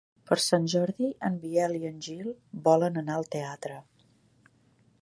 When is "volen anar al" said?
2.71-3.31